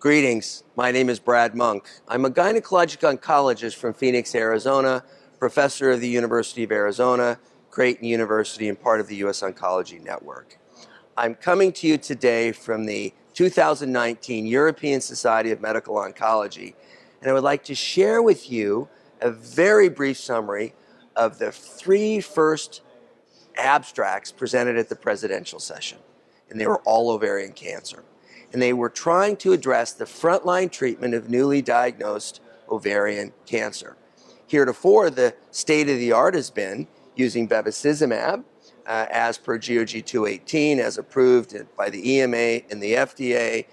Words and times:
Greetings. 0.00 0.62
My 0.76 0.92
name 0.92 1.08
is 1.08 1.18
Brad 1.18 1.56
Monk. 1.56 1.88
I'm 2.06 2.24
a 2.24 2.30
gynecologic 2.30 3.00
oncologist 3.00 3.74
from 3.74 3.94
Phoenix, 3.94 4.32
Arizona, 4.32 5.02
professor 5.40 5.90
of 5.90 6.00
the 6.00 6.08
University 6.08 6.62
of 6.62 6.70
Arizona, 6.70 7.36
Creighton 7.72 8.04
University, 8.04 8.68
and 8.68 8.80
part 8.80 9.00
of 9.00 9.08
the 9.08 9.16
U.S. 9.16 9.40
Oncology 9.40 10.00
Network. 10.00 10.56
I'm 11.16 11.34
coming 11.34 11.72
to 11.72 11.88
you 11.88 11.98
today 11.98 12.52
from 12.52 12.86
the 12.86 13.12
2019 13.34 14.46
European 14.46 15.00
Society 15.00 15.50
of 15.50 15.60
Medical 15.60 15.96
Oncology, 15.96 16.74
and 17.20 17.28
I 17.28 17.32
would 17.32 17.42
like 17.42 17.64
to 17.64 17.74
share 17.74 18.22
with 18.22 18.52
you 18.52 18.88
a 19.20 19.32
very 19.32 19.88
brief 19.88 20.16
summary 20.16 20.74
of 21.16 21.40
the 21.40 21.50
three 21.50 22.20
first 22.20 22.82
abstracts 23.56 24.30
presented 24.30 24.78
at 24.78 24.90
the 24.90 24.94
presidential 24.94 25.58
session, 25.58 25.98
and 26.50 26.60
they 26.60 26.68
were 26.68 26.80
all 26.82 27.10
ovarian 27.10 27.50
cancer. 27.50 28.04
And 28.52 28.62
they 28.62 28.72
were 28.72 28.88
trying 28.88 29.36
to 29.38 29.52
address 29.52 29.92
the 29.92 30.04
frontline 30.04 30.70
treatment 30.70 31.14
of 31.14 31.28
newly 31.28 31.62
diagnosed 31.62 32.40
ovarian 32.70 33.32
cancer. 33.46 33.96
Heretofore, 34.46 35.10
the 35.10 35.34
state 35.50 35.88
of 35.90 35.98
the 35.98 36.12
art 36.12 36.34
has 36.34 36.50
been 36.50 36.86
using 37.14 37.48
bevacizumab 37.48 38.44
uh, 38.86 39.06
as 39.10 39.36
per 39.36 39.58
GOG 39.58 40.04
218, 40.04 40.80
as 40.80 40.96
approved 40.96 41.54
by 41.76 41.90
the 41.90 42.12
EMA 42.12 42.62
and 42.70 42.82
the 42.82 42.94
FDA, 42.94 43.66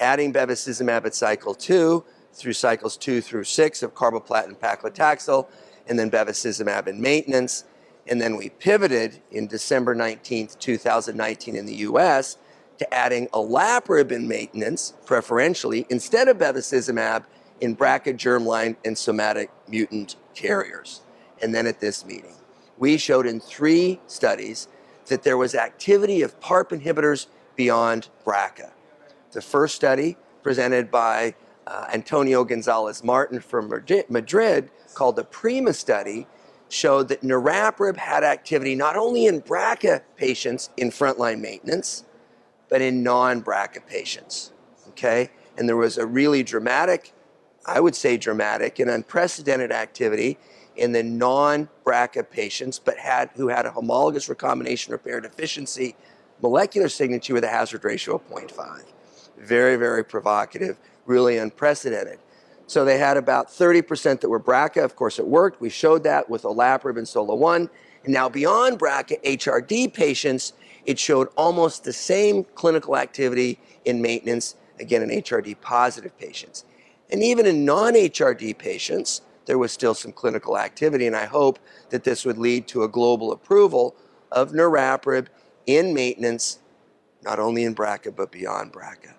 adding 0.00 0.32
bevacizumab 0.32 1.04
at 1.04 1.14
cycle 1.14 1.54
two 1.54 2.04
through 2.32 2.54
cycles 2.54 2.96
two 2.96 3.20
through 3.20 3.44
six 3.44 3.82
of 3.82 3.94
carboplatin 3.94 4.56
paclitaxel, 4.56 5.46
and 5.86 5.98
then 5.98 6.10
bevacizumab 6.10 6.86
in 6.86 7.00
maintenance. 7.00 7.64
And 8.06 8.20
then 8.20 8.36
we 8.36 8.48
pivoted 8.48 9.20
in 9.30 9.46
December 9.46 9.94
19th, 9.94 10.58
2019 10.58 11.54
in 11.54 11.66
the 11.66 11.74
US 11.74 12.38
to 12.82 12.94
adding 12.94 13.28
olaparib 13.28 14.10
in 14.10 14.26
maintenance, 14.26 14.94
preferentially, 15.06 15.86
instead 15.88 16.28
of 16.28 16.38
bevacizumab 16.38 17.24
in 17.60 17.76
BRCA 17.76 18.14
germline 18.14 18.76
and 18.84 18.98
somatic 18.98 19.50
mutant 19.68 20.16
carriers. 20.34 21.02
And 21.40 21.54
then 21.54 21.66
at 21.66 21.80
this 21.80 22.04
meeting, 22.04 22.34
we 22.78 22.96
showed 22.96 23.26
in 23.26 23.38
three 23.38 24.00
studies 24.08 24.66
that 25.06 25.22
there 25.22 25.36
was 25.36 25.54
activity 25.54 26.22
of 26.22 26.38
PARP 26.40 26.70
inhibitors 26.70 27.26
beyond 27.54 28.08
BRCA. 28.26 28.72
The 29.30 29.42
first 29.42 29.76
study, 29.76 30.16
presented 30.42 30.90
by 30.90 31.34
uh, 31.66 31.86
Antonio 31.92 32.44
Gonzalez 32.44 33.04
Martin 33.04 33.38
from 33.38 33.68
Madrid, 33.68 34.70
called 34.94 35.16
the 35.16 35.24
PRIMA 35.24 35.72
study, 35.72 36.26
showed 36.68 37.08
that 37.08 37.20
niraparib 37.20 37.96
had 37.96 38.24
activity 38.24 38.74
not 38.74 38.96
only 38.96 39.26
in 39.26 39.40
BRCA 39.42 40.02
patients 40.16 40.70
in 40.76 40.90
frontline 40.90 41.40
maintenance, 41.40 42.04
but 42.72 42.80
in 42.80 43.02
non-BRCA 43.02 43.86
patients. 43.86 44.50
Okay, 44.88 45.28
and 45.58 45.68
there 45.68 45.76
was 45.76 45.98
a 45.98 46.06
really 46.06 46.42
dramatic, 46.42 47.12
I 47.66 47.80
would 47.80 47.94
say 47.94 48.16
dramatic 48.16 48.78
and 48.78 48.88
unprecedented 48.88 49.70
activity 49.70 50.38
in 50.74 50.92
the 50.92 51.02
non-BRCA 51.02 52.30
patients, 52.30 52.78
but 52.78 52.96
had 52.96 53.28
who 53.36 53.48
had 53.48 53.66
a 53.66 53.70
homologous 53.70 54.26
recombination 54.26 54.90
repair 54.90 55.20
deficiency 55.20 55.94
molecular 56.40 56.88
signature 56.88 57.34
with 57.34 57.44
a 57.44 57.48
hazard 57.48 57.84
ratio 57.84 58.14
of 58.14 58.26
0.5. 58.30 58.84
Very, 59.36 59.76
very 59.76 60.02
provocative, 60.02 60.78
really 61.04 61.36
unprecedented. 61.36 62.20
So 62.66 62.86
they 62.86 62.96
had 62.96 63.18
about 63.18 63.48
30% 63.48 64.20
that 64.20 64.30
were 64.30 64.40
BRCA. 64.40 64.82
Of 64.82 64.96
course, 64.96 65.18
it 65.18 65.26
worked. 65.26 65.60
We 65.60 65.68
showed 65.68 66.04
that 66.04 66.30
with 66.30 66.44
olaparib 66.44 66.96
and 66.96 67.06
SOLO-1. 67.06 67.68
And 68.04 68.14
now 68.14 68.30
beyond 68.30 68.78
BRCA 68.78 69.22
HRD 69.22 69.92
patients, 69.92 70.54
it 70.86 70.98
showed 70.98 71.28
almost 71.36 71.84
the 71.84 71.92
same 71.92 72.44
clinical 72.54 72.96
activity 72.96 73.58
in 73.84 74.02
maintenance, 74.02 74.56
again, 74.80 75.02
in 75.02 75.22
HRD 75.22 75.60
positive 75.60 76.16
patients. 76.18 76.64
And 77.10 77.22
even 77.22 77.46
in 77.46 77.64
non-HRD 77.64 78.58
patients, 78.58 79.22
there 79.46 79.58
was 79.58 79.72
still 79.72 79.94
some 79.94 80.12
clinical 80.12 80.58
activity, 80.58 81.06
and 81.06 81.16
I 81.16 81.26
hope 81.26 81.58
that 81.90 82.04
this 82.04 82.24
would 82.24 82.38
lead 82.38 82.66
to 82.68 82.84
a 82.84 82.88
global 82.88 83.32
approval 83.32 83.94
of 84.30 84.52
niraparib 84.52 85.26
in 85.66 85.92
maintenance, 85.92 86.60
not 87.22 87.38
only 87.38 87.64
in 87.64 87.74
BRCA, 87.74 88.14
but 88.14 88.32
beyond 88.32 88.72
BRCA. 88.72 89.14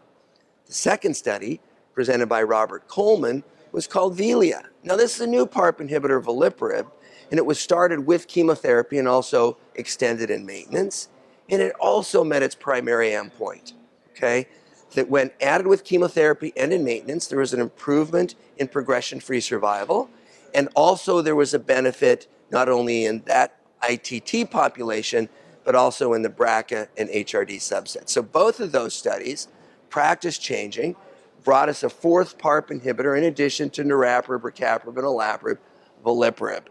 The 0.66 0.74
second 0.74 1.16
study 1.16 1.60
presented 1.94 2.28
by 2.28 2.44
Robert 2.44 2.88
Coleman, 2.88 3.44
was 3.72 3.88
called 3.88 4.16
Velia. 4.16 4.64
Now, 4.84 4.96
this 4.96 5.16
is 5.16 5.22
a 5.22 5.28
new 5.28 5.46
PARP 5.46 5.80
inhibitor, 5.80 6.22
veliparib, 6.22 6.90
and 7.32 7.38
it 7.38 7.46
was 7.46 7.60
started 7.60 8.06
with 8.06 8.28
chemotherapy 8.28 9.00
and 9.00 9.08
also 9.08 9.58
extended 9.76 10.30
in 10.30 10.46
maintenance. 10.46 11.10
And 11.50 11.62
it 11.62 11.74
also 11.80 12.24
met 12.24 12.44
its 12.44 12.56
primary 12.56 13.10
endpoint, 13.10 13.74
okay? 14.12 14.48
That 14.96 15.10
when 15.10 15.32
added 15.42 15.68
with 15.68 15.84
chemotherapy 15.84 16.54
and 16.56 16.72
in 16.72 16.84
maintenance, 16.84 17.28
there 17.28 17.40
was 17.40 17.54
an 17.54 17.60
improvement 17.60 18.36
in 18.58 18.68
progression 18.68 19.20
free 19.20 19.42
survival. 19.42 20.10
And 20.54 20.70
also, 20.76 21.22
there 21.22 21.36
was 21.36 21.54
a 21.54 21.60
benefit 21.60 22.28
not 22.52 22.70
only 22.70 23.06
in 23.06 23.24
that 23.26 23.58
ITT 23.88 24.52
population, 24.52 25.28
but 25.64 25.76
also 25.76 26.14
in 26.14 26.22
the 26.22 26.30
BRCA 26.30 26.88
and 26.98 27.10
HRD 27.10 27.56
subset. 27.58 28.10
So, 28.10 28.22
both 28.22 28.60
of 28.60 28.72
those 28.72 28.94
studies, 28.94 29.48
practice 29.90 30.38
changing, 30.38 30.96
brought 31.44 31.70
us 31.70 31.84
a 31.84 31.90
fourth 31.90 32.38
PARP 32.38 32.70
inhibitor 32.70 33.18
in 33.18 33.26
addition 33.26 33.70
to 33.72 33.84
niraparib, 33.84 34.42
rucaparib, 34.42 34.88
and 34.88 34.98
olaparib, 34.98 35.58
veliparib. 36.06 36.64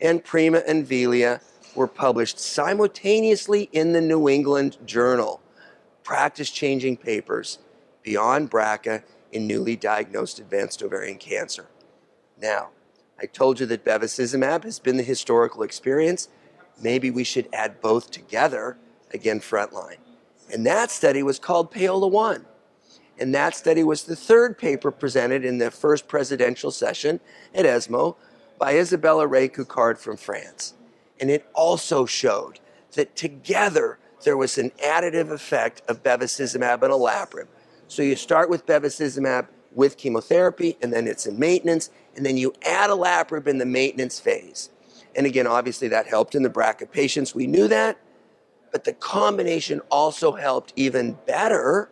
And 0.00 0.24
Prima 0.24 0.62
and 0.66 0.86
Velia 0.86 1.40
were 1.74 1.86
published 1.86 2.38
simultaneously 2.38 3.68
in 3.72 3.92
the 3.92 4.00
New 4.00 4.28
England 4.28 4.78
Journal, 4.84 5.40
practice-changing 6.02 6.96
papers 6.96 7.58
beyond 8.02 8.50
BRCA 8.50 9.02
in 9.32 9.46
newly 9.46 9.76
diagnosed 9.76 10.38
advanced 10.38 10.82
ovarian 10.82 11.18
cancer. 11.18 11.66
Now, 12.40 12.70
I 13.20 13.26
told 13.26 13.60
you 13.60 13.66
that 13.66 13.84
bevacizumab 13.84 14.64
has 14.64 14.78
been 14.78 14.96
the 14.96 15.02
historical 15.02 15.62
experience. 15.62 16.28
Maybe 16.82 17.10
we 17.10 17.24
should 17.24 17.48
add 17.52 17.80
both 17.80 18.10
together, 18.10 18.78
again, 19.12 19.40
frontline. 19.40 19.98
And 20.52 20.66
that 20.66 20.90
study 20.90 21.22
was 21.22 21.38
called 21.38 21.70
Paola 21.70 22.08
1. 22.08 22.46
And 23.18 23.34
that 23.34 23.54
study 23.54 23.84
was 23.84 24.04
the 24.04 24.16
third 24.16 24.56
paper 24.56 24.90
presented 24.90 25.44
in 25.44 25.58
the 25.58 25.70
first 25.70 26.08
presidential 26.08 26.70
session 26.70 27.20
at 27.54 27.66
ESMO 27.66 28.16
by 28.58 28.76
Isabella 28.76 29.26
Ray-Coquard 29.26 29.98
from 29.98 30.16
France. 30.16 30.74
And 31.20 31.30
it 31.30 31.46
also 31.54 32.06
showed 32.06 32.60
that 32.92 33.14
together 33.14 33.98
there 34.24 34.36
was 34.36 34.58
an 34.58 34.70
additive 34.84 35.30
effect 35.30 35.82
of 35.88 36.02
bevacizumab 36.02 36.82
and 36.82 36.92
olaparib. 36.92 37.46
So 37.88 38.02
you 38.02 38.16
start 38.16 38.50
with 38.50 38.66
bevacizumab 38.66 39.48
with 39.72 39.96
chemotherapy, 39.96 40.76
and 40.82 40.92
then 40.92 41.06
it's 41.06 41.26
in 41.26 41.38
maintenance, 41.38 41.90
and 42.16 42.26
then 42.26 42.36
you 42.36 42.54
add 42.66 42.90
olaparib 42.90 43.46
in 43.46 43.58
the 43.58 43.66
maintenance 43.66 44.18
phase. 44.18 44.70
And 45.14 45.26
again, 45.26 45.46
obviously 45.46 45.88
that 45.88 46.06
helped 46.06 46.34
in 46.34 46.42
the 46.42 46.50
BRCA 46.50 46.90
patients. 46.90 47.34
We 47.34 47.46
knew 47.46 47.68
that, 47.68 47.98
but 48.72 48.84
the 48.84 48.92
combination 48.92 49.80
also 49.90 50.32
helped 50.32 50.72
even 50.76 51.18
better 51.26 51.90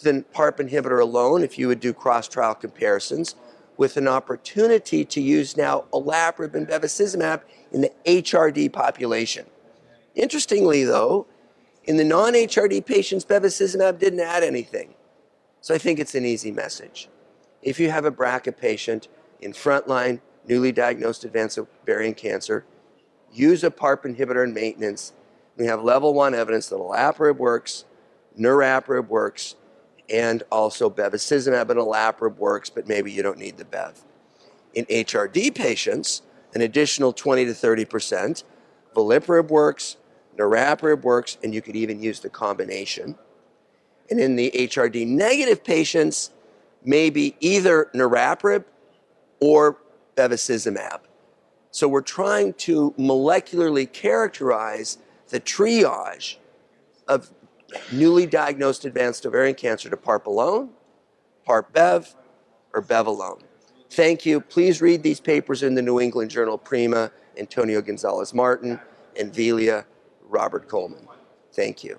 than 0.00 0.24
PARP 0.24 0.58
inhibitor 0.58 1.00
alone 1.00 1.42
if 1.42 1.58
you 1.58 1.68
would 1.68 1.80
do 1.80 1.92
cross-trial 1.92 2.54
comparisons 2.54 3.34
with 3.76 3.96
an 3.96 4.08
opportunity 4.08 5.04
to 5.04 5.20
use 5.20 5.56
now 5.56 5.84
olaparib 5.92 6.54
and 6.54 6.66
bevacizumab 6.66 7.42
in 7.72 7.82
the 7.82 7.92
HRD 8.04 8.72
population. 8.72 9.46
Interestingly, 10.14 10.84
though, 10.84 11.26
in 11.84 11.96
the 11.96 12.04
non-HRD 12.04 12.84
patients, 12.86 13.24
bevacizumab 13.24 13.98
didn't 13.98 14.20
add 14.20 14.42
anything. 14.42 14.94
So 15.60 15.74
I 15.74 15.78
think 15.78 15.98
it's 15.98 16.14
an 16.14 16.24
easy 16.24 16.50
message. 16.50 17.08
If 17.62 17.78
you 17.78 17.90
have 17.90 18.04
a 18.04 18.12
BRCA 18.12 18.56
patient 18.56 19.08
in 19.40 19.52
frontline, 19.52 20.20
newly 20.46 20.72
diagnosed 20.72 21.24
advanced 21.24 21.58
ovarian 21.58 22.14
cancer, 22.14 22.64
use 23.32 23.64
a 23.64 23.70
PARP 23.70 24.04
inhibitor 24.04 24.44
in 24.44 24.54
maintenance. 24.54 25.12
We 25.56 25.66
have 25.66 25.82
level 25.82 26.14
one 26.14 26.34
evidence 26.34 26.68
that 26.68 26.76
olaparib 26.76 27.36
works, 27.36 27.84
niraparib 28.38 29.08
works, 29.08 29.56
and 30.08 30.42
also 30.50 30.88
bevacizumab 30.88 31.70
and 31.70 31.80
olaparib 31.80 32.36
works, 32.36 32.70
but 32.70 32.86
maybe 32.86 33.10
you 33.12 33.22
don't 33.22 33.38
need 33.38 33.56
the 33.56 33.64
bev. 33.64 34.04
In 34.74 34.84
HRD 34.86 35.54
patients, 35.54 36.22
an 36.54 36.60
additional 36.60 37.12
20 37.12 37.46
to 37.46 37.52
30%, 37.52 38.44
veliparib 38.94 39.48
works, 39.48 39.96
niraparib 40.36 41.02
works, 41.02 41.38
and 41.42 41.54
you 41.54 41.62
could 41.62 41.76
even 41.76 42.02
use 42.02 42.20
the 42.20 42.28
combination. 42.28 43.16
And 44.10 44.20
in 44.20 44.36
the 44.36 44.50
HRD 44.54 45.06
negative 45.06 45.64
patients, 45.64 46.30
maybe 46.84 47.36
either 47.40 47.90
niraparib 47.94 48.64
or 49.40 49.78
bevacizumab. 50.16 51.00
So 51.70 51.88
we're 51.88 52.00
trying 52.00 52.54
to 52.54 52.94
molecularly 52.98 53.92
characterize 53.92 54.98
the 55.28 55.40
triage 55.40 56.36
of 57.08 57.30
newly 57.92 58.26
diagnosed 58.26 58.84
advanced 58.84 59.26
ovarian 59.26 59.54
cancer 59.54 59.90
to 59.90 59.96
PARP 59.96 60.26
alone, 60.26 60.70
PARP 61.46 61.72
Bev, 61.72 62.14
or 62.72 62.80
Bev 62.80 63.06
alone. 63.06 63.40
Thank 63.90 64.26
you. 64.26 64.40
Please 64.40 64.82
read 64.82 65.02
these 65.02 65.20
papers 65.20 65.62
in 65.62 65.74
the 65.74 65.82
New 65.82 66.00
England 66.00 66.30
Journal 66.30 66.58
Prima, 66.58 67.10
Antonio 67.38 67.80
Gonzalez 67.80 68.34
Martin, 68.34 68.80
and 69.18 69.34
Velia, 69.34 69.86
Robert 70.28 70.68
Coleman. 70.68 71.06
Thank 71.52 71.84
you. 71.84 71.98